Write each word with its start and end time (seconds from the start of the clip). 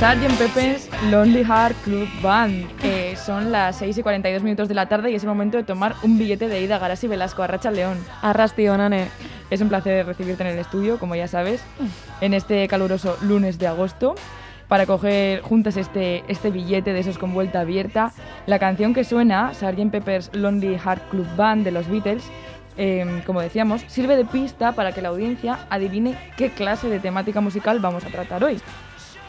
Sgt. 0.00 0.38
Pepper's 0.38 0.88
Lonely 1.10 1.44
Heart 1.44 1.76
Club 1.84 2.08
Band. 2.22 2.64
Eh, 2.82 3.14
son 3.22 3.52
las 3.52 3.76
6 3.76 3.98
y 3.98 4.02
42 4.02 4.42
minutos 4.42 4.66
de 4.66 4.72
la 4.72 4.88
tarde 4.88 5.10
y 5.10 5.14
es 5.14 5.24
el 5.24 5.28
momento 5.28 5.58
de 5.58 5.62
tomar 5.62 5.94
un 6.02 6.16
billete 6.16 6.48
de 6.48 6.62
ida 6.62 6.76
a 6.76 6.78
Garasi 6.78 7.06
Velasco, 7.06 7.42
a 7.42 7.46
Racha 7.46 7.70
León. 7.70 7.98
Tío, 8.56 8.78
nane. 8.78 9.08
Es 9.50 9.60
un 9.60 9.68
placer 9.68 10.06
recibirte 10.06 10.42
en 10.42 10.48
el 10.54 10.58
estudio, 10.58 10.98
como 10.98 11.16
ya 11.16 11.28
sabes, 11.28 11.62
en 12.22 12.32
este 12.32 12.66
caluroso 12.66 13.18
lunes 13.20 13.58
de 13.58 13.66
agosto, 13.66 14.14
para 14.68 14.86
coger 14.86 15.42
juntas 15.42 15.76
este, 15.76 16.24
este 16.28 16.50
billete 16.50 16.94
de 16.94 17.00
esos 17.00 17.18
con 17.18 17.34
vuelta 17.34 17.60
abierta. 17.60 18.12
La 18.46 18.58
canción 18.58 18.94
que 18.94 19.04
suena, 19.04 19.52
Sgt. 19.52 19.90
Pepper's 19.90 20.30
Lonely 20.32 20.78
Heart 20.78 21.10
Club 21.10 21.26
Band 21.36 21.62
de 21.62 21.72
los 21.72 21.86
Beatles, 21.88 22.24
eh, 22.78 23.22
como 23.26 23.42
decíamos, 23.42 23.82
sirve 23.86 24.16
de 24.16 24.24
pista 24.24 24.72
para 24.72 24.92
que 24.92 25.02
la 25.02 25.10
audiencia 25.10 25.58
adivine 25.68 26.16
qué 26.38 26.48
clase 26.48 26.88
de 26.88 27.00
temática 27.00 27.42
musical 27.42 27.80
vamos 27.80 28.06
a 28.06 28.08
tratar 28.08 28.42
hoy. 28.42 28.62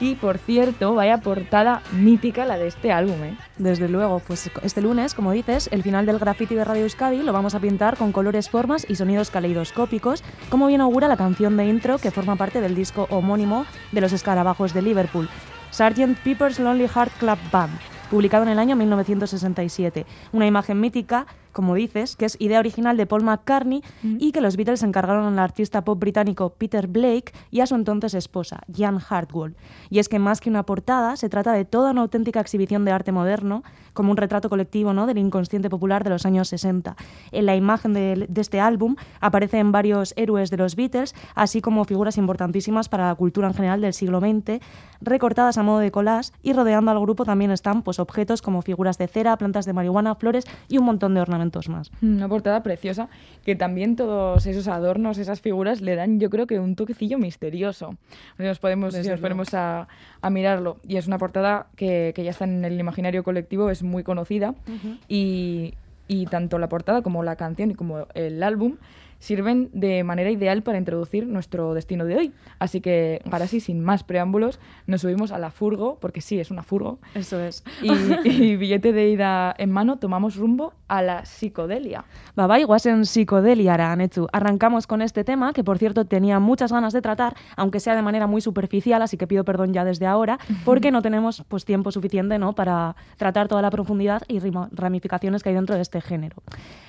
Y 0.02 0.16
por 0.16 0.39
cierto, 0.39 0.95
vaya 0.95 1.19
portada 1.19 1.83
mítica 1.91 2.44
la 2.44 2.57
de 2.57 2.66
este 2.66 2.91
álbum, 2.91 3.23
¿eh? 3.23 3.38
Desde 3.57 3.88
luego, 3.88 4.17
pues 4.17 4.49
este 4.63 4.81
lunes, 4.81 5.13
como 5.13 5.31
dices, 5.31 5.69
el 5.71 5.83
final 5.83 6.08
del 6.08 6.17
graffiti 6.17 6.55
de 6.55 6.66
Radio 6.66 6.81
Euskadi 6.81 7.21
lo 7.21 7.31
vamos 7.33 7.53
a 7.53 7.59
pintar 7.59 7.97
con 7.97 8.11
colores, 8.11 8.49
formas 8.49 8.83
y 8.89 8.95
sonidos 8.95 9.30
caleidoscópicos, 9.30 10.23
como 10.49 10.66
bien 10.66 10.81
augura 10.81 11.08
la 11.08 11.17
canción 11.17 11.55
de 11.55 11.67
intro 11.67 11.99
que 11.99 12.09
forma 12.09 12.35
parte 12.35 12.61
del 12.61 12.73
disco 12.73 13.05
homónimo 13.11 13.67
de 13.91 14.02
los 14.02 14.11
escarabajos 14.11 14.73
de 14.73 14.81
Liverpool, 14.81 15.30
Sgt. 15.69 16.17
Pepper's 16.23 16.59
Lonely 16.59 16.88
Heart 16.88 17.13
Club 17.19 17.38
Band, 17.52 17.77
publicado 18.09 18.41
en 18.41 18.49
el 18.49 18.58
año 18.58 18.75
1967. 18.75 20.08
Una 20.31 20.47
imagen 20.47 20.80
mítica 20.80 21.27
como 21.52 21.75
dices, 21.75 22.16
que 22.16 22.25
es 22.25 22.38
idea 22.39 22.59
original 22.59 22.97
de 22.97 23.05
Paul 23.05 23.23
McCartney 23.23 23.83
y 24.03 24.31
que 24.31 24.41
los 24.41 24.57
Beatles 24.57 24.83
encargaron 24.83 25.25
al 25.25 25.39
artista 25.39 25.83
pop 25.83 25.99
británico 25.99 26.52
Peter 26.52 26.88
Blake 26.88 27.33
y 27.49 27.59
a 27.59 27.67
su 27.67 27.75
entonces 27.75 28.13
esposa, 28.13 28.61
Jan 28.75 28.99
Hartwell. 29.09 29.55
Y 29.89 29.99
es 29.99 30.09
que 30.09 30.19
más 30.19 30.41
que 30.41 30.49
una 30.49 30.63
portada, 30.63 31.16
se 31.16 31.30
trata 31.30 31.53
de 31.53 31.66
toda 31.66 31.91
una 31.91 32.02
auténtica 32.02 32.39
exhibición 32.39 32.85
de 32.85 32.91
arte 32.91 33.11
moderno, 33.11 33.63
como 33.93 34.11
un 34.11 34.17
retrato 34.17 34.49
colectivo 34.49 34.93
¿no? 34.93 35.05
del 35.05 35.17
inconsciente 35.17 35.69
popular 35.69 36.03
de 36.03 36.09
los 36.11 36.25
años 36.25 36.47
60. 36.49 36.95
En 37.31 37.45
la 37.45 37.55
imagen 37.55 37.93
de, 37.93 38.25
de 38.30 38.41
este 38.41 38.59
álbum 38.59 38.95
aparecen 39.19 39.71
varios 39.71 40.13
héroes 40.15 40.49
de 40.49 40.58
los 40.58 40.76
Beatles, 40.76 41.14
así 41.36 41.61
como 41.61 41.83
figuras 41.86 42.17
importantísimas 42.17 42.89
para 42.89 43.08
la 43.08 43.15
cultura 43.15 43.47
en 43.47 43.53
general 43.53 43.81
del 43.81 43.93
siglo 43.93 44.20
XX, 44.20 44.61
recortadas 45.02 45.58
a 45.58 45.64
modo 45.64 45.80
de 45.80 45.92
collage 45.92 46.31
y 46.42 46.53
rodeando 46.53 46.92
al 46.92 46.99
grupo 46.99 47.26
también 47.26 47.52
están 47.52 47.81
pues, 47.81 47.99
objetos 47.99 48.42
como 48.42 48.61
figuras 48.61 48.97
de 48.97 49.08
cera, 49.08 49.37
plantas 49.37 49.65
de 49.65 49.73
marihuana, 49.73 50.15
flores 50.15 50.45
y 50.67 50.77
un 50.77 50.86
montón 50.86 51.14
de 51.14 51.21
ornamentos 51.21 51.40
más. 51.69 51.91
Una 52.02 52.27
portada 52.27 52.63
preciosa 52.63 53.09
que 53.45 53.55
también 53.55 53.95
todos 53.95 54.45
esos 54.45 54.67
adornos, 54.67 55.17
esas 55.17 55.41
figuras 55.41 55.81
le 55.81 55.95
dan 55.95 56.19
yo 56.19 56.29
creo 56.29 56.47
que 56.47 56.59
un 56.59 56.75
toquecillo 56.75 57.17
misterioso. 57.17 57.95
Nos 58.37 58.59
podemos, 58.59 58.93
si 58.93 59.07
nos 59.07 59.19
ponemos 59.19 59.53
a, 59.53 59.87
a, 60.21 60.29
mirarlo 60.29 60.77
y 60.87 60.97
es 60.97 61.07
una 61.07 61.17
portada 61.17 61.67
que, 61.75 62.11
que, 62.15 62.23
ya 62.23 62.31
está 62.31 62.45
en 62.45 62.63
el 62.65 62.79
imaginario 62.79 63.23
colectivo, 63.23 63.69
es 63.69 63.83
muy 63.83 64.03
conocida 64.03 64.52
uh 64.52 64.71
-huh. 64.71 64.97
y, 65.07 65.73
y 66.07 66.25
tanto 66.25 66.59
la 66.59 66.67
portada 66.67 67.02
como 67.02 67.23
la 67.23 67.35
canción 67.35 67.71
y 67.71 67.75
como 67.75 68.05
el 68.13 68.43
álbum 68.43 68.77
sirven 69.21 69.70
de 69.71 70.04
manera 70.04 70.32
ideal 70.32 70.64
para 70.64 70.80
introducir 70.80 71.27
nuestro 71.27 71.73
destino 71.73 72.05
de 72.05 72.17
hoy. 72.17 72.33
Así 72.59 72.82
que, 72.82 73.21
ahora 73.32 73.48
sí, 73.48 73.59
sin 73.59 73.82
más 73.82 74.04
preámbulos, 74.04 74.59
nos 74.87 75.02
subimos 75.02 75.32
a 75.32 75.37
la 75.37 75.52
furgo, 75.52 75.99
porque 76.02 76.21
sí, 76.21 76.39
es 76.39 76.52
una 76.52 76.64
furgo. 76.64 76.99
Eso 77.14 77.39
es. 77.39 77.64
Y, 77.82 77.92
y 78.27 78.55
billete 78.58 78.92
de 78.92 79.09
ida 79.09 79.54
en 79.58 79.71
mano, 79.71 79.99
tomamos 79.99 80.36
rumbo 80.36 80.73
a 80.87 81.02
la 81.02 81.23
psicodelia. 81.23 82.04
Baba, 82.36 82.58
en 82.59 83.05
psicodelia, 83.05 83.76
Aranetsu. 83.76 84.27
Arrancamos 84.33 84.87
con 84.87 85.02
este 85.02 85.23
tema, 85.23 85.53
que 85.53 85.64
por 85.64 85.77
cierto 85.77 86.05
tenía 86.05 86.39
muchas 86.39 86.71
ganas 86.71 86.92
de 86.92 87.02
tratar, 87.02 87.36
aunque 87.55 87.80
sea 87.80 87.95
de 87.95 88.02
manera 88.02 88.27
muy 88.27 88.42
superficial, 88.42 89.02
así 89.02 89.17
que 89.17 89.27
pido 89.27 89.45
perdón 89.45 89.71
ya 89.71 89.86
desde 89.86 90.08
ahora, 90.08 90.39
porque 90.65 90.92
no 90.92 91.02
tenemos 91.02 91.45
pues, 91.48 91.64
tiempo 91.64 91.92
suficiente 91.92 92.39
¿no? 92.39 92.53
para 92.53 92.95
tratar 93.17 93.48
toda 93.48 93.61
la 93.61 93.70
profundidad 93.70 94.23
y 94.27 94.39
ramificaciones 94.71 95.43
que 95.43 95.49
hay 95.49 95.55
dentro 95.55 95.76
de 95.76 95.82
este 95.82 96.02
género. 96.02 96.38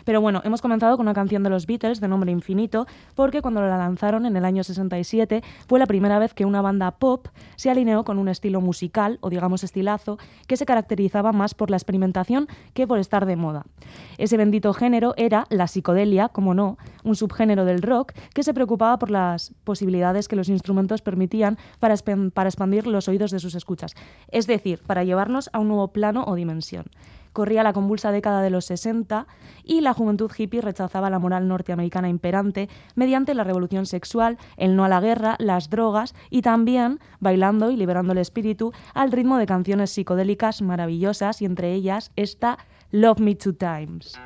Pero 0.05 0.21
bueno, 0.21 0.41
hemos 0.45 0.63
comenzado 0.63 0.97
con 0.97 1.07
una 1.07 1.15
canción 1.15 1.43
de 1.43 1.51
los 1.51 1.67
Beatles 1.67 2.01
de 2.01 2.09
nombre 2.09 2.33
Infinito, 2.33 2.87
porque 3.15 3.43
cuando 3.43 3.61
la 3.61 3.77
lanzaron 3.77 4.27
en 4.27 4.37
el 4.37 4.45
año 4.45 4.65
67 4.65 5.43
fue 5.67 5.79
la 5.79 5.87
primera 5.87 6.19
vez 6.19 6.35
que 6.35 6.45
una 6.45 6.63
banda 6.63 6.91
pop 6.93 7.29
se 7.57 7.71
alineó 7.71 8.05
con 8.05 8.19
un 8.19 8.29
estilo 8.29 8.61
musical, 8.61 9.19
o 9.21 9.31
digamos 9.31 9.65
estilazo, 9.65 10.19
que 10.47 10.57
se 10.57 10.67
caracterizaba 10.67 11.33
más 11.33 11.55
por 11.55 11.71
la 11.71 11.77
experimentación 11.77 12.49
que 12.75 12.87
por 12.87 12.99
estar 12.99 13.27
de 13.27 13.37
moda. 13.37 13.65
Ese 14.19 14.37
bendito 14.37 14.73
género 14.73 15.15
era 15.17 15.47
la 15.51 15.67
psicodelia, 15.67 16.29
como 16.29 16.55
no, 16.55 16.79
un 17.05 17.17
subgénero 17.17 17.65
del 17.65 17.83
rock 17.83 18.13
que 18.35 18.43
se 18.43 18.55
preocupaba 18.55 18.99
por 18.99 19.11
las 19.11 19.55
posibilidades 19.65 20.29
que 20.29 20.37
los 20.37 20.49
instrumentos 20.49 21.03
permitían 21.03 21.59
para, 21.79 21.95
para 22.33 22.49
expandir 22.49 22.87
los 22.87 23.09
oídos 23.09 23.31
de 23.31 23.41
sus 23.41 23.55
escuchas, 23.55 23.95
es 24.29 24.47
decir, 24.47 24.81
para 24.87 25.05
llevarnos 25.05 25.51
a 25.53 25.59
un 25.59 25.69
nuevo 25.69 25.89
plano 25.89 26.25
o 26.27 26.35
dimensión 26.35 26.87
corría 27.33 27.63
la 27.63 27.73
convulsa 27.73 28.13
década 28.13 28.43
de 28.43 28.51
los 28.51 28.65
60 28.67 29.27
y 29.65 29.81
la 29.81 29.95
juventud 29.95 30.31
hippie 30.37 30.61
rechazaba 30.61 31.11
la 31.11 31.19
moral 31.19 31.49
norteamericana 31.49 32.09
imperante 32.09 32.69
mediante 32.95 33.35
la 33.35 33.45
revolución 33.45 33.87
sexual, 33.87 34.39
el 34.57 34.77
no 34.77 34.85
a 34.85 34.89
la 34.89 35.01
guerra, 35.01 35.37
las 35.39 35.71
drogas 35.71 36.15
y 36.31 36.43
también 36.43 37.01
bailando 37.21 37.71
y 37.71 37.77
liberando 37.77 38.13
el 38.13 38.19
espíritu 38.19 38.73
al 38.95 39.13
ritmo 39.13 39.39
de 39.39 39.47
canciones 39.47 39.91
psicodélicas 39.91 40.63
maravillosas 40.63 41.43
y 41.43 41.45
entre 41.45 41.73
ellas 41.73 42.13
esta 42.17 42.59
Love 42.91 43.21
Me 43.21 43.35
Two 43.35 43.55
Times. 43.55 44.19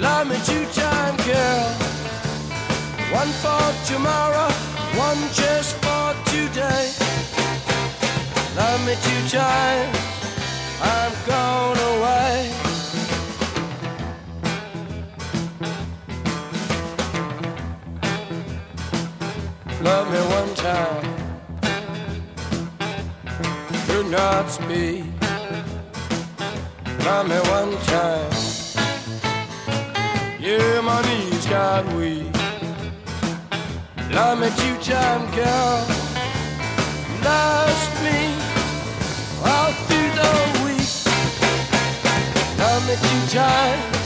Love 0.00 0.28
me 0.28 0.36
two 0.46 0.64
time, 0.72 1.14
girl. 1.28 1.68
One 3.12 3.28
for 3.42 3.64
tomorrow, 3.84 4.50
one 4.96 5.20
just 5.34 5.76
for 5.76 6.14
today. 6.32 6.90
Love 8.56 8.80
me 8.86 8.94
two 9.04 9.28
times. 9.28 9.98
I'm 10.80 11.12
gone 11.26 11.78
away. 11.92 12.50
love 19.82 20.10
me 20.12 20.20
one 20.38 20.54
time. 20.54 21.04
Do 23.86 24.10
not 24.10 24.50
speak. 24.50 25.04
Love 27.04 27.28
me 27.28 27.36
one 27.50 27.76
time. 27.84 28.39
Yeah, 30.50 30.80
my 30.80 31.00
knees 31.06 31.46
got 31.46 31.86
weak. 31.94 32.34
Love 34.10 34.40
me 34.40 34.48
two 34.60 34.76
time, 34.82 35.22
girl. 35.30 35.76
Lost 37.22 37.92
me 38.02 38.20
all 39.46 39.72
through 39.86 40.12
the 40.20 40.32
week. 40.64 40.90
Love 42.58 42.82
me 42.88 42.96
two 43.06 43.22
times. 43.38 44.00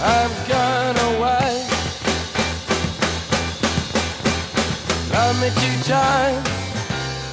I've 0.00 0.36
gone 0.48 0.96
away. 1.10 1.74
love 5.14 5.40
me 5.40 5.48
two 5.48 5.82
times, 5.88 6.48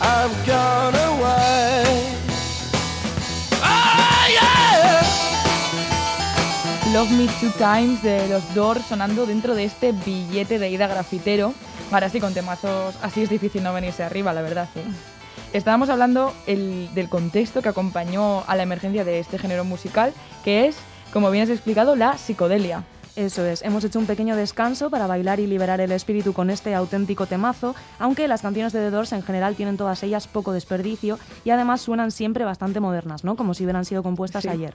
I've 0.02 0.48
gone 0.48 0.96
away. 0.96 2.11
Love 6.94 7.12
Me 7.12 7.26
Two 7.40 7.52
Times 7.58 8.04
de 8.04 8.28
los 8.28 8.54
Doors 8.54 8.86
sonando 8.86 9.26
dentro 9.26 9.56
de 9.56 9.64
este 9.64 9.94
billete 9.94 10.60
de 10.60 10.70
ida 10.70 10.88
grafitero. 10.88 11.54
Ahora 11.90 12.10
sí, 12.10 12.20
con 12.20 12.34
temazos 12.34 12.98
así 13.02 13.22
es 13.22 13.30
difícil 13.30 13.64
no 13.64 13.72
venirse 13.72 14.04
arriba, 14.04 14.34
la 14.34 14.42
verdad. 14.42 14.68
¿eh? 14.76 14.84
Estábamos 15.54 15.90
hablando 15.90 16.34
el, 16.48 16.94
del 16.94 17.08
contexto 17.08 17.62
que 17.62 17.70
acompañó 17.70 18.44
a 18.46 18.58
la 18.58 18.64
emergencia 18.64 19.06
de 19.06 19.20
este 19.20 19.40
género 19.40 19.64
musical, 19.64 20.14
que 20.44 20.68
es, 20.68 20.76
como 21.14 21.32
bien 21.32 21.46
has 21.46 21.50
explicado, 21.50 21.96
la 21.96 22.18
psicodelia. 22.18 22.84
Eso 23.16 23.46
es, 23.46 23.62
hemos 23.62 23.86
hecho 23.86 23.98
un 23.98 24.06
pequeño 24.06 24.36
descanso 24.36 24.90
para 24.90 25.08
bailar 25.08 25.40
y 25.40 25.48
liberar 25.48 25.80
el 25.80 25.94
espíritu 25.94 26.34
con 26.34 26.50
este 26.50 26.76
auténtico 26.76 27.26
temazo, 27.26 27.74
aunque 28.00 28.28
las 28.28 28.42
canciones 28.42 28.74
de 28.74 28.80
The 28.80 28.90
Doors 28.90 29.14
en 29.14 29.24
general 29.24 29.56
tienen 29.56 29.78
todas 29.78 30.04
ellas 30.04 30.28
poco 30.28 30.52
desperdicio 30.52 31.18
y 31.46 31.52
además 31.52 31.80
suenan 31.80 32.12
siempre 32.12 32.44
bastante 32.44 32.82
modernas, 32.82 33.24
¿no? 33.24 33.38
Como 33.38 33.54
si 33.54 33.64
hubieran 33.64 33.86
sido 33.86 34.04
compuestas 34.04 34.44
sí. 34.44 34.50
ayer. 34.50 34.74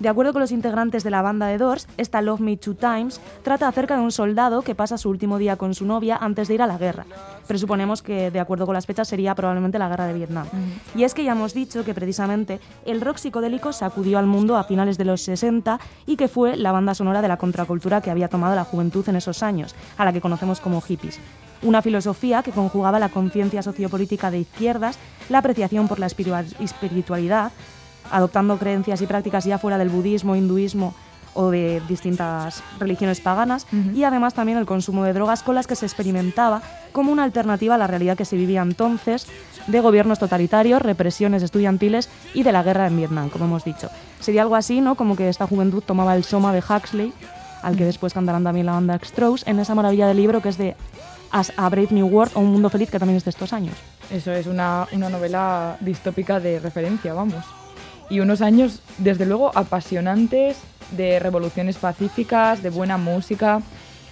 De 0.00 0.08
acuerdo 0.08 0.32
con 0.32 0.40
los 0.40 0.50
integrantes 0.50 1.04
de 1.04 1.10
la 1.10 1.20
banda 1.20 1.46
de 1.46 1.58
Doors, 1.58 1.86
esta 1.98 2.22
Love 2.22 2.40
Me 2.40 2.56
Two 2.56 2.74
Times 2.74 3.20
trata 3.42 3.68
acerca 3.68 3.96
de 3.96 4.02
un 4.02 4.12
soldado 4.12 4.62
que 4.62 4.74
pasa 4.74 4.96
su 4.96 5.10
último 5.10 5.36
día 5.36 5.56
con 5.56 5.74
su 5.74 5.84
novia 5.84 6.16
antes 6.16 6.48
de 6.48 6.54
ir 6.54 6.62
a 6.62 6.66
la 6.66 6.78
guerra. 6.78 7.04
Presuponemos 7.46 8.00
que, 8.00 8.30
de 8.30 8.40
acuerdo 8.40 8.64
con 8.64 8.72
las 8.72 8.86
fechas, 8.86 9.08
sería 9.08 9.34
probablemente 9.34 9.78
la 9.78 9.90
guerra 9.90 10.06
de 10.06 10.14
Vietnam. 10.14 10.46
Y 10.94 11.04
es 11.04 11.12
que 11.12 11.22
ya 11.22 11.32
hemos 11.32 11.52
dicho 11.52 11.84
que 11.84 11.92
precisamente 11.92 12.60
el 12.86 13.02
rock 13.02 13.18
psicodélico 13.18 13.74
sacudió 13.74 14.18
al 14.18 14.26
mundo 14.26 14.56
a 14.56 14.64
finales 14.64 14.96
de 14.96 15.04
los 15.04 15.20
60 15.20 15.78
y 16.06 16.16
que 16.16 16.28
fue 16.28 16.56
la 16.56 16.72
banda 16.72 16.94
sonora 16.94 17.20
de 17.20 17.28
la 17.28 17.36
contracultura 17.36 18.00
que 18.00 18.10
había 18.10 18.28
tomado 18.28 18.54
la 18.54 18.64
juventud 18.64 19.06
en 19.06 19.16
esos 19.16 19.42
años, 19.42 19.74
a 19.98 20.06
la 20.06 20.14
que 20.14 20.22
conocemos 20.22 20.60
como 20.60 20.80
hippies 20.80 21.20
una 21.62 21.82
filosofía 21.82 22.42
que 22.42 22.52
conjugaba 22.52 22.98
la 22.98 23.10
conciencia 23.10 23.62
sociopolítica 23.62 24.30
de 24.30 24.38
izquierdas, 24.38 24.98
la 25.28 25.38
apreciación 25.38 25.88
por 25.88 25.98
la 25.98 26.06
espiritualidad, 26.06 27.52
adoptando 28.10 28.58
creencias 28.58 29.00
y 29.00 29.06
prácticas 29.06 29.44
ya 29.44 29.58
fuera 29.58 29.78
del 29.78 29.88
budismo, 29.88 30.36
hinduismo 30.36 30.94
o 31.34 31.50
de 31.50 31.80
distintas 31.88 32.62
religiones 32.78 33.20
paganas, 33.20 33.66
y 33.94 34.04
además 34.04 34.34
también 34.34 34.58
el 34.58 34.66
consumo 34.66 35.04
de 35.04 35.12
drogas 35.12 35.42
con 35.42 35.54
las 35.54 35.66
que 35.66 35.76
se 35.76 35.86
experimentaba 35.86 36.62
como 36.92 37.12
una 37.12 37.24
alternativa 37.24 37.76
a 37.76 37.78
la 37.78 37.86
realidad 37.86 38.16
que 38.16 38.24
se 38.24 38.36
vivía 38.36 38.62
entonces 38.62 39.26
de 39.66 39.80
gobiernos 39.80 40.18
totalitarios, 40.18 40.82
represiones 40.82 41.42
estudiantiles 41.42 42.08
y 42.34 42.42
de 42.42 42.52
la 42.52 42.62
guerra 42.62 42.86
en 42.86 42.96
Vietnam, 42.96 43.28
como 43.30 43.44
hemos 43.44 43.64
dicho. 43.64 43.90
Sería 44.18 44.42
algo 44.42 44.56
así, 44.56 44.80
¿no? 44.80 44.96
Como 44.96 45.16
que 45.16 45.28
esta 45.28 45.46
juventud 45.46 45.82
tomaba 45.86 46.16
el 46.16 46.24
soma 46.24 46.52
de 46.52 46.60
Huxley, 46.60 47.12
al 47.62 47.76
que 47.76 47.84
después 47.84 48.12
cantarán 48.12 48.42
también 48.42 48.66
la 48.66 48.72
banda 48.72 48.96
Strauss, 48.96 49.46
en 49.46 49.60
esa 49.60 49.74
maravilla 49.74 50.08
de 50.08 50.14
libro 50.14 50.40
que 50.40 50.48
es 50.48 50.58
de 50.58 50.76
As 51.30 51.52
a 51.56 51.68
Brave 51.68 51.88
New 51.90 52.08
World 52.08 52.32
o 52.34 52.40
Un 52.40 52.50
Mundo 52.50 52.70
Feliz, 52.70 52.90
que 52.90 52.98
también 52.98 53.18
es 53.18 53.24
de 53.24 53.30
estos 53.30 53.52
años. 53.52 53.76
Eso 54.10 54.32
es 54.32 54.46
una, 54.46 54.88
una 54.92 55.08
novela 55.08 55.76
distópica 55.80 56.40
de 56.40 56.58
referencia, 56.58 57.14
vamos 57.14 57.44
y 58.10 58.20
unos 58.20 58.42
años, 58.42 58.82
desde 58.98 59.24
luego, 59.24 59.56
apasionantes 59.56 60.58
de 60.90 61.20
revoluciones 61.20 61.76
pacíficas, 61.76 62.62
de 62.62 62.70
buena 62.70 62.98
música, 62.98 63.62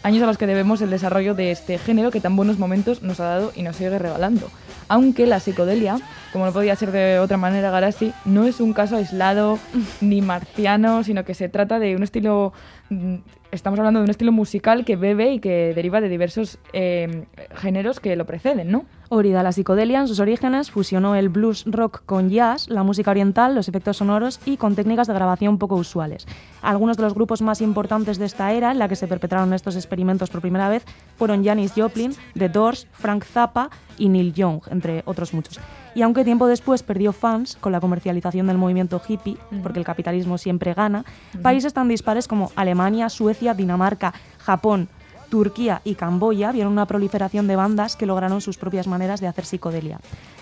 años 0.02 0.22
a 0.22 0.26
los 0.26 0.38
que 0.38 0.46
debemos 0.46 0.80
el 0.80 0.90
desarrollo 0.90 1.34
de 1.34 1.50
este 1.50 1.78
género 1.78 2.10
que 2.10 2.20
tan 2.20 2.36
buenos 2.36 2.58
momentos 2.58 3.02
nos 3.02 3.20
ha 3.20 3.24
dado 3.24 3.52
y 3.54 3.62
nos 3.62 3.76
sigue 3.76 3.98
regalando. 3.98 4.48
Aunque 4.88 5.26
la 5.26 5.40
psicodelia, 5.40 5.98
como 6.32 6.46
no 6.46 6.52
podía 6.52 6.76
ser 6.76 6.92
de 6.92 7.18
otra 7.18 7.36
manera 7.36 7.70
Garasi, 7.70 8.12
no 8.24 8.44
es 8.44 8.60
un 8.60 8.72
caso 8.72 8.96
aislado 8.96 9.58
ni 10.00 10.22
marciano, 10.22 11.02
sino 11.04 11.24
que 11.24 11.34
se 11.34 11.48
trata 11.48 11.78
de 11.78 11.96
un 11.96 12.04
estilo 12.04 12.52
mm, 12.90 13.16
estamos 13.50 13.78
hablando 13.78 14.00
de 14.00 14.04
un 14.04 14.10
estilo 14.10 14.32
musical 14.32 14.84
que 14.84 14.96
bebe 14.96 15.32
y 15.32 15.40
que 15.40 15.72
deriva 15.74 16.00
de 16.00 16.08
diversos 16.08 16.58
eh, 16.72 17.26
géneros 17.54 18.00
que 18.00 18.16
lo 18.16 18.26
preceden, 18.26 18.70
¿no? 18.70 18.84
Orida, 19.10 19.42
la 19.42 19.52
psicodelia 19.52 20.00
en 20.00 20.08
sus 20.08 20.20
orígenes 20.20 20.70
fusionó 20.70 21.14
el 21.14 21.30
blues 21.30 21.64
rock 21.66 22.02
con 22.04 22.28
jazz, 22.28 22.68
la 22.68 22.82
música 22.82 23.10
oriental, 23.10 23.54
los 23.54 23.68
efectos 23.68 23.96
sonoros 23.96 24.38
y 24.44 24.58
con 24.58 24.74
técnicas 24.74 25.06
de 25.06 25.14
grabación 25.14 25.56
poco 25.56 25.76
usuales. 25.76 26.26
Algunos 26.60 26.98
de 26.98 27.04
los 27.04 27.14
grupos 27.14 27.40
más 27.40 27.62
importantes 27.62 28.18
de 28.18 28.26
esta 28.26 28.52
era 28.52 28.70
en 28.70 28.78
la 28.78 28.88
que 28.88 28.96
se 28.96 29.08
perpetraron 29.08 29.54
estos 29.54 29.76
experimentos 29.76 30.28
por 30.28 30.42
primera 30.42 30.68
vez 30.68 30.84
fueron 31.16 31.42
Janis 31.42 31.72
Joplin, 31.74 32.12
The 32.36 32.50
Doors, 32.50 32.86
Frank 32.92 33.24
Zappa 33.24 33.70
y 33.96 34.10
Neil 34.10 34.34
Young, 34.34 34.60
entre 34.70 35.02
otros 35.06 35.32
muchos. 35.32 35.58
Y 35.98 36.02
aunque 36.02 36.24
tiempo 36.24 36.46
después 36.46 36.84
perdió 36.84 37.12
fans 37.12 37.58
con 37.60 37.72
la 37.72 37.80
comercialización 37.80 38.46
del 38.46 38.56
movimiento 38.56 39.02
hippie, 39.04 39.36
porque 39.64 39.80
el 39.80 39.84
capitalismo 39.84 40.38
siempre 40.38 40.72
gana, 40.72 41.04
países 41.42 41.74
tan 41.74 41.88
dispares 41.88 42.28
como 42.28 42.52
Alemania, 42.54 43.08
Suecia, 43.08 43.52
Dinamarca, 43.52 44.14
Japón, 44.38 44.88
Turquía 45.28 45.82
y 45.82 45.96
Camboya 45.96 46.52
vieron 46.52 46.70
una 46.70 46.86
proliferación 46.86 47.48
de 47.48 47.56
bandas 47.56 47.96
que 47.96 48.06
lograron 48.06 48.40
sus 48.40 48.58
propias 48.58 48.86
maneras 48.86 49.20
de 49.20 49.26
hacer 49.26 49.44
psicodelia. 49.44 49.98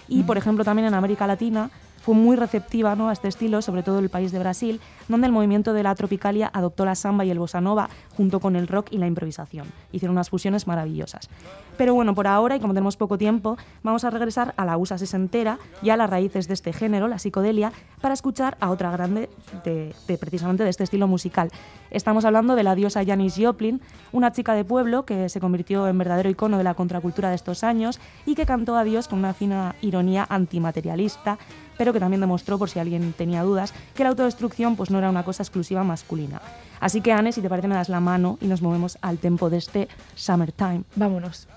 Y, 0.08 0.25
por 0.25 0.37
ejemplo, 0.37 0.62
también 0.62 0.88
en 0.88 0.94
América 0.94 1.26
Latina 1.26 1.70
fue 2.06 2.14
muy 2.14 2.37
receptiva 2.37 2.93
a 2.93 3.12
este 3.12 3.26
estilo, 3.26 3.61
sobre 3.62 3.82
todo 3.82 3.99
el 3.99 4.11
país 4.11 4.31
de 4.31 4.38
Brasil, 4.38 4.81
donde 5.08 5.26
el 5.26 5.32
movimiento 5.32 5.73
de 5.73 5.82
la 5.82 5.93
tropicalia 5.97 6.49
adoptó 6.55 6.85
la 6.85 6.94
samba 6.94 7.25
y 7.25 7.32
el 7.32 7.41
bossa 7.41 7.61
nova 7.61 7.91
junto 8.17 8.38
con 8.38 8.55
el 8.55 8.69
rock 8.69 8.93
y 8.93 8.99
la 8.99 9.08
improvisación. 9.08 9.67
Hicieron 9.91 10.14
unas 10.14 10.31
fusiones 10.31 10.69
maravillosas. 10.69 11.29
Pero 11.76 11.94
bueno, 11.94 12.14
por 12.14 12.29
ahora, 12.29 12.55
y 12.55 12.61
como 12.61 12.75
tenemos 12.75 12.97
poco 12.97 13.19
tiempo, 13.19 13.58
vamos 13.82 14.05
a 14.05 14.11
regresar 14.11 14.55
a 14.56 14.64
la 14.64 14.76
USA 14.76 14.99
sesentera 14.99 15.58
y 15.82 15.91
a 15.91 15.97
las 15.97 16.08
raíces 16.08 16.47
de 16.47 16.55
este 16.55 16.73
género, 16.73 17.08
la 17.08 17.19
psicodelia, 17.19 17.73
para 18.00 18.14
escuchar 18.14 18.56
a 18.61 18.70
otra 18.70 18.93
grande 18.93 19.29
de, 19.64 19.93
precisamente 20.17 20.62
de 20.62 20.70
este 20.70 20.85
estilo 20.85 21.08
musical. 21.08 21.50
Estamos 21.91 22.25
hablando 22.25 22.55
de 22.55 22.62
la 22.62 22.76
diosa 22.76 23.05
Janis 23.05 23.35
Joplin, 23.37 23.81
una 24.12 24.31
chica 24.31 24.55
de 24.55 24.64
pueblo 24.64 25.05
que 25.05 25.29
se 25.29 25.41
convirtió 25.41 25.88
en 25.88 25.99
verdadero 25.99 26.31
icono 26.31 26.56
de 26.56 26.64
la 26.64 26.75
contracultura 26.75 27.31
de 27.31 27.35
estos 27.35 27.64
años 27.64 27.99
y 28.26 28.37
que 28.37 28.47
cantó 28.47 28.76
a 28.76 28.85
Dios 28.85 29.08
con 29.08 29.19
una 29.19 29.35
fina 29.35 29.75
ironía 29.82 30.25
antimaterialista, 30.29 31.38
pero 31.78 31.93
que 31.93 32.00
también 32.00 32.20
demostró, 32.20 32.58
por 32.58 32.70
si 32.70 32.78
alguien 32.78 33.12
tenía 33.12 33.43
dudas, 33.43 33.73
que 33.94 34.02
la 34.02 34.11
autodestrucción 34.11 34.76
pues, 34.76 34.90
no 34.90 34.99
era 34.99 35.11
una 35.11 35.25
cosa 35.25 35.43
exclusiva 35.43 35.84
masculina. 35.84 36.40
Así 36.81 37.00
que, 37.00 37.12
Anne, 37.12 37.32
si 37.32 37.40
te 37.40 37.49
parece, 37.49 37.69
me 37.69 37.75
das 37.75 37.88
la 37.88 38.00
mano 38.00 38.38
y 38.40 38.46
nos 38.46 38.62
movemos 38.62 38.99
al 39.00 39.19
tempo 39.19 39.50
de 39.50 39.58
este 39.58 39.88
Summertime. 40.14 40.82
Vámonos. 40.94 41.49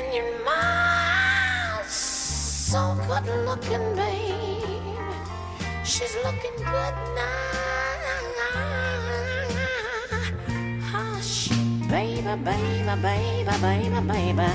and 0.00 0.14
your 0.14 0.44
mom's 0.44 1.92
so 1.92 2.96
good 3.06 3.26
looking, 3.44 3.94
babe. 3.96 4.96
She's 5.84 6.14
looking 6.24 6.56
good 6.56 6.96
now. 7.16 7.50
Hush, 10.92 11.48
baby, 11.88 12.22
baby, 12.44 12.94
baby, 13.02 13.54
baby, 13.60 14.00
baby. 14.08 14.48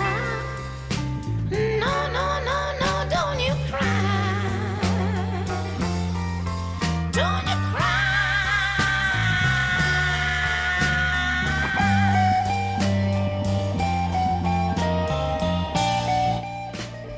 No, 1.79 1.93
no, 2.11 2.25
no. 2.45 2.64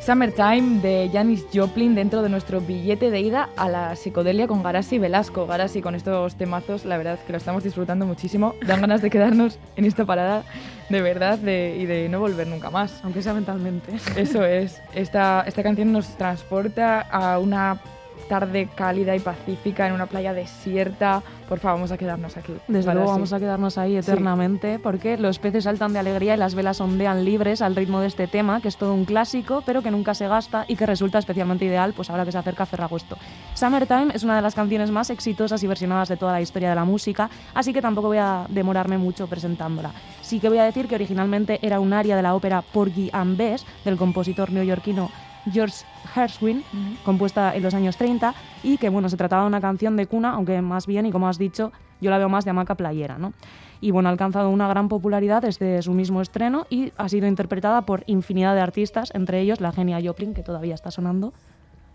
Summertime 0.08 0.80
de 0.80 1.10
Janis 1.12 1.46
Joplin 1.54 1.94
dentro 1.94 2.22
de 2.22 2.30
nuestro 2.30 2.62
billete 2.62 3.12
de 3.12 3.20
ida 3.20 3.50
a 3.58 3.68
la 3.68 3.94
psicodelia 3.98 4.48
con 4.48 4.64
Garasi 4.64 5.00
Velasco. 5.00 5.46
Garasi 5.46 5.82
con 5.82 5.96
estos 5.96 6.36
temazos, 6.36 6.86
la 6.86 6.98
verdad 6.98 7.20
que 7.26 7.34
lo 7.34 7.38
estamos 7.38 7.62
disfrutando 7.66 8.06
muchísimo. 8.06 8.56
Dan 8.66 8.80
ganas 8.80 9.02
de 9.02 9.10
quedarnos 9.10 9.60
en 9.76 9.84
esta 9.84 10.06
parada 10.06 10.46
de 10.88 11.02
verdad 11.02 11.40
y 11.40 11.86
de 11.86 12.08
no 12.08 12.22
volver 12.22 12.48
nunca 12.48 12.70
más. 12.70 13.02
Aunque 13.04 13.22
sea 13.22 13.34
mentalmente. 13.34 13.98
Eso 14.16 14.46
es. 14.46 14.82
Esta, 14.96 15.44
esta 15.46 15.62
canción 15.62 15.92
nos 15.92 16.08
transporta 16.16 17.02
a 17.02 17.38
una 17.40 17.82
tarde 18.28 18.70
cálida 18.76 19.16
y 19.16 19.20
pacífica 19.20 19.88
en 19.88 19.94
una 19.94 20.06
playa 20.06 20.34
desierta. 20.34 21.24
Por 21.48 21.60
favor, 21.60 21.78
vamos 21.78 21.92
a 21.92 21.98
quedarnos 21.98 22.36
aquí. 22.38 22.54
Desde 22.68 22.94
luego 22.94 23.12
vamos 23.12 23.32
a 23.32 23.40
quedarnos 23.40 23.78
ahí 23.78 23.96
eternamente 23.96 24.80
porque 24.80 25.18
los 25.18 25.40
peces 25.40 25.64
saltan 25.64 25.94
de 25.94 26.00
alegría 26.00 26.36
y 26.36 26.38
las 26.38 26.56
velas 26.56 26.82
ondean 26.82 27.24
libres 27.24 27.62
al 27.62 27.76
ritmo 27.76 28.02
de 28.02 28.08
este 28.08 28.28
tema, 28.28 28.62
que 28.62 28.68
es 28.68 28.78
todo 28.78 28.94
un 28.94 29.06
clásico, 29.06 29.64
pero 29.66 29.82
que 29.82 29.92
nunca 29.92 30.14
se 30.14 30.28
gasta 30.28 30.66
y 30.68 30.76
que 30.76 30.86
resulta 30.86 31.20
especialmente 31.20 31.66
ideal 31.66 31.94
pues 31.94 32.10
ahora 32.10 32.26
que 32.26 32.32
se 32.32 32.38
acerca 32.38 32.66
Ferragosto. 32.66 33.18
Summertime 33.54 34.08
es 34.14 34.24
una 34.24 34.36
de 34.36 34.42
las 34.42 34.56
canciones 34.56 34.92
más 34.92 35.10
exitosas 35.10 35.64
y 35.64 35.68
versionadas 35.68 36.10
de 36.10 36.18
toda 36.18 36.34
la 36.34 36.42
historia 36.42 36.70
de 36.70 36.76
la 36.76 36.86
música, 36.86 37.30
así 37.54 37.74
que 37.74 37.82
tampoco 37.82 38.10
voy 38.10 38.18
a 38.18 38.46
demorarme 38.50 38.98
mucho 38.98 39.28
presentándola. 39.28 39.92
Sí 40.22 40.40
que 40.40 40.50
voy 40.50 40.58
a 40.58 40.66
decir 40.66 40.88
que 40.88 40.96
originalmente 40.96 41.60
era 41.62 41.80
un 41.80 41.94
aria 41.94 42.16
de 42.16 42.22
la 42.22 42.36
ópera 42.36 42.62
Porgy 42.62 43.10
and 43.14 43.38
Bess 43.38 43.66
del 43.86 43.98
compositor 43.98 44.52
neoyorquino 44.52 45.10
George 45.52 45.86
Gershwin, 46.14 46.64
compuesta 47.04 47.56
en 47.56 47.64
los 47.64 47.74
años 47.74 47.98
30, 47.98 48.34
y 48.64 48.78
que 48.78 48.90
bueno, 48.90 49.10
se 49.10 49.18
trataba 49.18 49.44
de 49.44 49.48
una 49.48 49.62
canción 49.62 49.96
de 49.96 50.08
cuna, 50.08 50.34
aunque 50.34 50.62
más 50.62 50.88
bien, 50.88 51.06
y 51.06 51.12
como 51.12 51.28
has 51.28 51.38
dicho, 51.38 51.72
yo 52.02 52.10
la 52.10 52.18
veo 52.18 52.30
más 52.30 52.46
de 52.46 52.52
hamaca 52.52 52.76
playera, 52.76 53.18
¿no? 53.18 53.34
Y 53.80 53.92
bueno, 53.92 54.10
ha 54.10 54.12
alcanzado 54.12 54.50
una 54.50 54.68
gran 54.68 54.90
popularidad 54.90 55.42
desde 55.42 55.82
su 55.82 55.94
mismo 55.94 56.22
estreno 56.22 56.66
y 56.70 56.94
ha 56.98 57.10
sido 57.10 57.28
interpretada 57.28 57.84
por 57.84 58.04
infinidad 58.08 58.56
de 58.56 58.62
artistas, 58.62 59.12
entre 59.14 59.40
ellos 59.40 59.62
la 59.62 59.72
genia 59.72 60.00
Joplin, 60.04 60.34
que 60.34 60.44
todavía 60.44 60.76
está 60.76 60.92
sonando. 60.92 61.34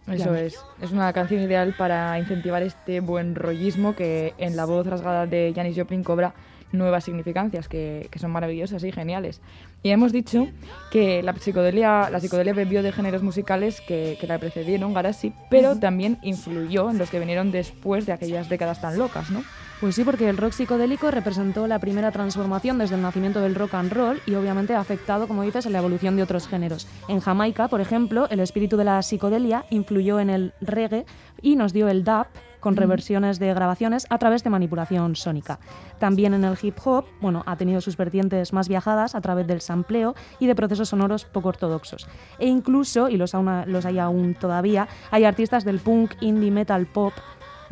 Eso 0.06 0.34
es, 0.34 0.58
es 0.80 0.90
una 0.90 1.12
canción 1.12 1.42
ideal 1.42 1.74
para 1.78 2.18
incentivar 2.18 2.62
este 2.62 3.00
buen 3.00 3.36
rollismo 3.36 3.94
que 3.94 4.34
en 4.38 4.56
la 4.56 4.64
voz 4.64 4.86
rasgada 4.86 5.26
de 5.26 5.52
Janis 5.54 5.76
Joplin 5.76 6.02
cobra 6.02 6.34
nuevas 6.72 7.04
significancias 7.04 7.68
que, 7.68 8.08
que, 8.10 8.18
son 8.18 8.30
maravillosas 8.30 8.82
y 8.84 8.92
geniales. 8.92 9.40
Y 9.82 9.90
hemos 9.90 10.12
dicho 10.12 10.48
que 10.90 11.22
la 11.22 11.34
psicodelia, 11.34 12.08
la 12.10 12.20
psicodelia 12.20 12.54
bebió 12.54 12.82
de 12.82 12.92
géneros 12.92 13.22
musicales 13.22 13.80
que, 13.80 14.16
que 14.20 14.26
la 14.26 14.38
precedieron, 14.38 14.94
Garasi, 14.94 15.32
pero 15.50 15.78
también 15.78 16.18
influyó 16.22 16.90
en 16.90 16.98
los 16.98 17.10
que 17.10 17.18
vinieron 17.18 17.50
después 17.52 18.06
de 18.06 18.12
aquellas 18.12 18.48
décadas 18.48 18.80
tan 18.80 18.98
locas, 18.98 19.30
¿no? 19.30 19.42
Pues 19.82 19.96
sí, 19.96 20.04
porque 20.04 20.28
el 20.28 20.36
rock 20.36 20.52
psicodélico 20.52 21.10
representó 21.10 21.66
la 21.66 21.80
primera 21.80 22.12
transformación 22.12 22.78
desde 22.78 22.94
el 22.94 23.02
nacimiento 23.02 23.40
del 23.40 23.56
rock 23.56 23.74
and 23.74 23.92
roll 23.92 24.22
y 24.26 24.36
obviamente 24.36 24.74
ha 24.74 24.80
afectado, 24.80 25.26
como 25.26 25.42
dices, 25.42 25.66
a 25.66 25.70
la 25.70 25.78
evolución 25.78 26.14
de 26.14 26.22
otros 26.22 26.46
géneros. 26.46 26.86
En 27.08 27.18
Jamaica, 27.18 27.66
por 27.66 27.80
ejemplo, 27.80 28.28
el 28.30 28.38
espíritu 28.38 28.76
de 28.76 28.84
la 28.84 29.02
psicodelia 29.02 29.64
influyó 29.70 30.20
en 30.20 30.30
el 30.30 30.52
reggae 30.60 31.04
y 31.40 31.56
nos 31.56 31.72
dio 31.72 31.88
el 31.88 32.04
dub, 32.04 32.26
con 32.62 32.76
reversiones 32.76 33.38
de 33.38 33.52
grabaciones 33.52 34.06
a 34.08 34.16
través 34.16 34.44
de 34.44 34.50
manipulación 34.50 35.16
sónica. 35.16 35.58
También 35.98 36.32
en 36.32 36.44
el 36.44 36.56
hip 36.62 36.78
hop, 36.84 37.04
bueno, 37.20 37.42
ha 37.44 37.56
tenido 37.56 37.82
sus 37.82 37.98
vertientes 37.98 38.54
más 38.54 38.68
viajadas 38.68 39.14
a 39.14 39.20
través 39.20 39.46
del 39.46 39.60
sampleo 39.60 40.14
y 40.38 40.46
de 40.46 40.54
procesos 40.54 40.88
sonoros 40.88 41.24
poco 41.26 41.50
ortodoxos. 41.50 42.06
E 42.38 42.46
incluso, 42.46 43.08
y 43.08 43.16
los, 43.16 43.34
los 43.66 43.84
hay 43.84 43.98
aún 43.98 44.34
todavía, 44.34 44.88
hay 45.10 45.24
artistas 45.24 45.64
del 45.64 45.80
punk, 45.80 46.12
indie, 46.20 46.52
metal, 46.52 46.86
pop 46.86 47.12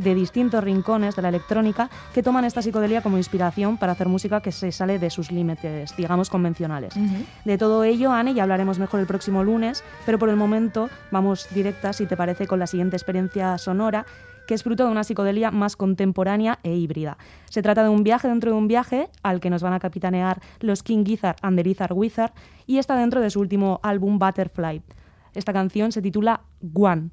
de 0.01 0.15
distintos 0.15 0.65
rincones 0.65 1.15
de 1.15 1.23
la 1.23 1.29
electrónica 1.29 1.91
que 2.15 2.23
toman 2.23 2.45
esta 2.45 2.63
psicodelia 2.63 3.03
como 3.03 3.19
inspiración 3.19 3.77
para 3.77 3.93
hacer 3.93 4.09
música 4.09 4.41
que 4.41 4.51
se 4.51 4.73
sale 4.73 4.99
de 4.99 5.11
sus 5.11 5.31
límites, 5.31 5.95
digamos, 5.97 6.31
convencionales. 6.31 6.95
De 7.45 7.59
todo 7.59 7.85
ello, 7.85 8.11
Anne, 8.11 8.35
ya 8.35 8.43
hablaremos 8.45 8.79
mejor 8.79 9.01
el 9.01 9.07
próximo 9.07 9.45
lunes, 9.45 9.85
pero 10.07 10.19
por 10.19 10.31
el 10.31 10.37
momento 10.37 10.89
vamos 11.11 11.49
directa, 11.55 11.93
si 11.93 12.07
te 12.07 12.17
parece, 12.17 12.47
con 12.47 12.59
la 12.59 12.67
siguiente 12.67 12.97
experiencia 12.97 13.59
sonora 13.59 14.07
que 14.51 14.55
es 14.55 14.65
fruto 14.65 14.85
de 14.85 14.91
una 14.91 15.05
psicodelia 15.05 15.53
más 15.53 15.77
contemporánea 15.77 16.59
e 16.65 16.75
híbrida. 16.75 17.19
Se 17.49 17.63
trata 17.63 17.85
de 17.85 17.89
un 17.89 18.03
viaje 18.03 18.27
dentro 18.27 18.51
de 18.51 18.57
un 18.57 18.67
viaje 18.67 19.09
al 19.23 19.39
que 19.39 19.49
nos 19.49 19.63
van 19.63 19.75
a 19.75 19.79
capitanear 19.79 20.43
los 20.59 20.83
King 20.83 21.05
Gizzard 21.05 21.37
and 21.43 21.57
the 21.57 21.63
Lizard 21.63 21.93
Wizard 21.93 22.33
y 22.67 22.79
está 22.79 22.97
dentro 22.97 23.21
de 23.21 23.31
su 23.31 23.39
último 23.39 23.79
álbum 23.85 24.19
Butterfly. 24.19 24.83
Esta 25.35 25.53
canción 25.53 25.93
se 25.93 26.03
titula 26.03 26.41
One. 26.75 27.11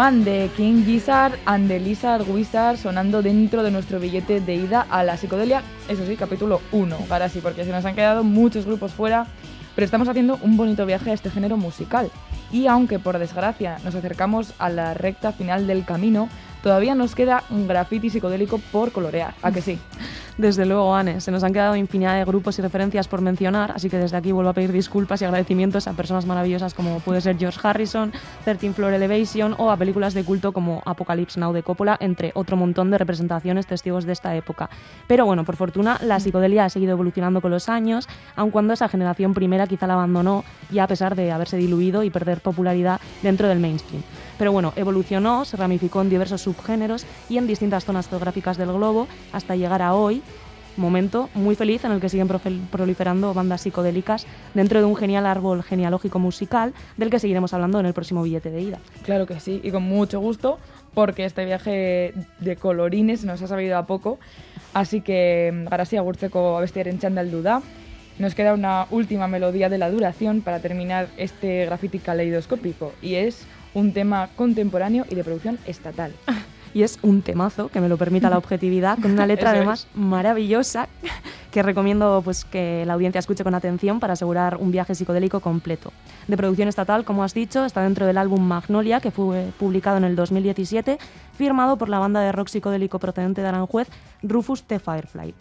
De 0.00 0.50
King 0.56 0.82
Gizzard 0.86 1.34
and 1.44 1.68
the 1.68 1.78
Lizard 1.78 2.26
Wizard 2.26 2.78
sonando 2.78 3.20
dentro 3.20 3.62
de 3.62 3.70
nuestro 3.70 4.00
billete 4.00 4.40
de 4.40 4.54
ida 4.54 4.86
a 4.88 5.04
la 5.04 5.18
psicodelia, 5.18 5.62
eso 5.90 6.06
sí, 6.06 6.16
capítulo 6.16 6.62
1, 6.72 6.96
ahora 7.10 7.28
sí, 7.28 7.40
porque 7.42 7.66
se 7.66 7.70
nos 7.70 7.84
han 7.84 7.94
quedado 7.94 8.24
muchos 8.24 8.64
grupos 8.64 8.92
fuera, 8.92 9.26
pero 9.74 9.84
estamos 9.84 10.08
haciendo 10.08 10.38
un 10.40 10.56
bonito 10.56 10.86
viaje 10.86 11.10
a 11.10 11.12
este 11.12 11.30
género 11.30 11.58
musical. 11.58 12.10
Y 12.50 12.66
aunque 12.66 12.98
por 12.98 13.18
desgracia 13.18 13.76
nos 13.84 13.94
acercamos 13.94 14.54
a 14.58 14.70
la 14.70 14.94
recta 14.94 15.32
final 15.32 15.66
del 15.66 15.84
camino, 15.84 16.30
todavía 16.62 16.94
nos 16.94 17.14
queda 17.14 17.44
un 17.50 17.68
graffiti 17.68 18.08
psicodélico 18.08 18.56
por 18.72 18.92
colorear, 18.92 19.34
¿a 19.42 19.52
que 19.52 19.60
sí? 19.60 19.78
Desde 20.38 20.64
luego, 20.64 20.94
Anne, 20.94 21.20
se 21.20 21.30
nos 21.30 21.44
han 21.44 21.52
quedado 21.52 21.76
infinidad 21.76 22.16
de 22.16 22.24
grupos 22.24 22.58
y 22.58 22.62
referencias 22.62 23.08
por 23.08 23.20
mencionar, 23.20 23.72
así 23.72 23.90
que 23.90 23.98
desde 23.98 24.16
aquí 24.16 24.32
vuelvo 24.32 24.50
a 24.50 24.54
pedir 24.54 24.72
disculpas 24.72 25.20
y 25.20 25.24
agradecimientos 25.24 25.86
a 25.86 25.92
personas 25.92 26.24
maravillosas 26.24 26.72
como 26.72 27.00
puede 27.00 27.20
ser 27.20 27.36
George 27.38 27.60
Harrison, 27.62 28.12
13 28.44 28.72
Floor 28.72 28.94
Elevation 28.94 29.54
o 29.58 29.70
a 29.70 29.76
películas 29.76 30.14
de 30.14 30.24
culto 30.24 30.52
como 30.52 30.82
Apocalypse 30.86 31.38
Now 31.38 31.52
de 31.52 31.62
Coppola, 31.62 31.96
entre 32.00 32.32
otro 32.34 32.56
montón 32.56 32.90
de 32.90 32.98
representaciones 32.98 33.66
testigos 33.66 34.06
de 34.06 34.12
esta 34.12 34.34
época. 34.34 34.70
Pero 35.06 35.26
bueno, 35.26 35.44
por 35.44 35.56
fortuna, 35.56 35.98
la 36.02 36.20
psicodelia 36.20 36.64
ha 36.64 36.70
seguido 36.70 36.92
evolucionando 36.92 37.40
con 37.40 37.50
los 37.50 37.68
años, 37.68 38.08
aun 38.36 38.50
cuando 38.50 38.72
esa 38.72 38.88
generación 38.88 39.34
primera 39.34 39.66
quizá 39.66 39.86
la 39.86 39.94
abandonó, 39.94 40.44
ya 40.70 40.84
a 40.84 40.88
pesar 40.88 41.16
de 41.16 41.32
haberse 41.32 41.56
diluido 41.56 42.02
y 42.02 42.10
perder 42.10 42.40
popularidad 42.40 43.00
dentro 43.22 43.48
del 43.48 43.60
mainstream. 43.60 44.02
Pero 44.40 44.52
bueno, 44.52 44.72
evolucionó, 44.74 45.44
se 45.44 45.58
ramificó 45.58 46.00
en 46.00 46.08
diversos 46.08 46.40
subgéneros 46.40 47.04
y 47.28 47.36
en 47.36 47.46
distintas 47.46 47.84
zonas 47.84 48.08
geográficas 48.08 48.56
del 48.56 48.72
globo 48.72 49.06
hasta 49.34 49.54
llegar 49.54 49.82
a 49.82 49.92
hoy, 49.92 50.22
momento 50.78 51.28
muy 51.34 51.56
feliz 51.56 51.84
en 51.84 51.92
el 51.92 52.00
que 52.00 52.08
siguen 52.08 52.26
proliferando 52.70 53.34
bandas 53.34 53.60
psicodélicas 53.60 54.26
dentro 54.54 54.78
de 54.78 54.86
un 54.86 54.96
genial 54.96 55.26
árbol 55.26 55.62
genealógico 55.62 56.18
musical 56.18 56.72
del 56.96 57.10
que 57.10 57.18
seguiremos 57.18 57.52
hablando 57.52 57.80
en 57.80 57.84
el 57.84 57.92
próximo 57.92 58.22
billete 58.22 58.50
de 58.50 58.62
ida. 58.62 58.78
Claro 59.02 59.26
que 59.26 59.40
sí, 59.40 59.60
y 59.62 59.70
con 59.72 59.82
mucho 59.82 60.20
gusto, 60.20 60.58
porque 60.94 61.26
este 61.26 61.44
viaje 61.44 62.14
de 62.38 62.56
colorines 62.56 63.26
nos 63.26 63.42
ha 63.42 63.46
sabido 63.46 63.76
a 63.76 63.84
poco, 63.84 64.18
así 64.72 65.02
que 65.02 65.52
mm, 65.52 65.68
ahora 65.70 65.84
sí, 65.84 65.98
agurtzeko 65.98 66.62
en 66.62 67.18
el 67.18 67.30
duda 67.30 67.60
Nos 68.20 68.34
queda 68.34 68.52
una 68.52 68.86
última 68.90 69.28
melodía 69.28 69.70
de 69.70 69.78
la 69.78 69.90
duración 69.90 70.42
para 70.42 70.60
terminar 70.60 71.08
este 71.16 71.64
graffiti 71.64 71.98
caleidoscópico 71.98 72.92
y 73.00 73.14
es 73.14 73.46
un 73.72 73.94
tema 73.94 74.28
contemporáneo 74.36 75.06
y 75.08 75.14
de 75.14 75.24
producción 75.24 75.58
estatal. 75.66 76.12
y 76.74 76.82
es 76.82 76.98
un 77.00 77.22
temazo, 77.22 77.70
que 77.70 77.80
me 77.80 77.88
lo 77.88 77.96
permita 77.96 78.28
la 78.28 78.36
objetividad, 78.36 78.98
con 78.98 79.12
una 79.12 79.26
letra 79.26 79.50
además 79.52 79.88
maravillosa 79.94 80.86
que 81.50 81.62
recomiendo 81.62 82.20
pues, 82.22 82.44
que 82.44 82.84
la 82.84 82.92
audiencia 82.92 83.20
escuche 83.20 83.42
con 83.42 83.54
atención 83.54 84.00
para 84.00 84.12
asegurar 84.12 84.58
un 84.58 84.70
viaje 84.70 84.94
psicodélico 84.94 85.40
completo. 85.40 85.90
De 86.28 86.36
producción 86.36 86.68
estatal, 86.68 87.06
como 87.06 87.24
has 87.24 87.32
dicho, 87.32 87.64
está 87.64 87.82
dentro 87.82 88.04
del 88.04 88.18
álbum 88.18 88.42
Magnolia, 88.42 89.00
que 89.00 89.10
fue 89.10 89.46
publicado 89.58 89.96
en 89.96 90.04
el 90.04 90.14
2017, 90.14 90.98
firmado 91.38 91.78
por 91.78 91.88
la 91.88 91.98
banda 91.98 92.20
de 92.20 92.32
rock 92.32 92.48
psicodélico 92.48 92.98
procedente 92.98 93.40
de 93.40 93.48
Aranjuez, 93.48 93.88
Rufus 94.22 94.64
T. 94.64 94.78
Firefly 94.78 95.32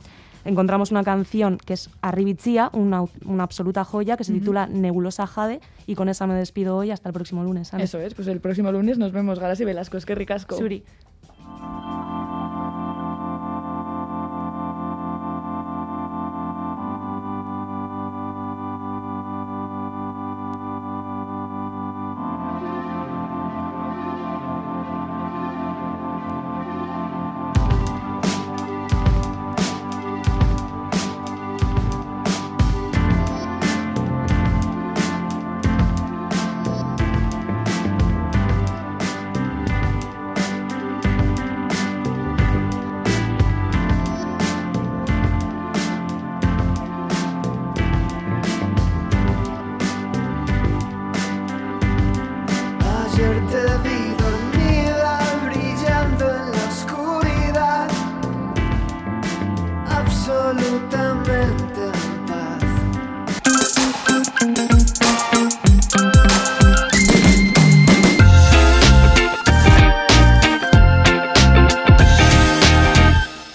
encontramos 0.46 0.92
una 0.92 1.04
canción 1.04 1.58
que 1.58 1.74
es 1.74 1.90
Arribitzia, 2.02 2.70
una, 2.74 3.04
una 3.26 3.44
absoluta 3.44 3.84
joya 3.84 4.18
que 4.18 4.24
se 4.24 4.34
titula 4.34 4.68
Nebulosa 4.68 5.28
Jade 5.28 5.60
y 5.88 5.96
con 5.96 6.10
esa 6.10 6.28
me 6.28 6.36
despido 6.36 6.76
hoy 6.76 6.92
hasta 6.92 7.10
el 7.10 7.14
próximo 7.14 7.44
lunes. 7.44 7.74
Eso 7.74 8.00
es, 8.00 8.14
pues 8.14 8.28
el 8.28 8.40
próximo 8.40 8.72
lunes 8.72 8.98
nos 8.98 9.12
vemos 9.12 9.40
Galas 9.40 9.60
y 9.60 9.66
Velasco, 9.66 9.98
es 9.98 10.06
que 10.06 10.16
ricasco. 10.16 10.58
Suri. 10.58 10.84